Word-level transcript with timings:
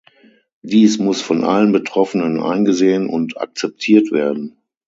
Dies 0.63 0.97
muss 0.97 1.21
von 1.21 1.43
allen 1.43 1.71
Betroffenen 1.73 2.41
eingesehen 2.41 3.07
und 3.07 3.37
akzeptiert 3.39 4.11
werden. 4.11 4.57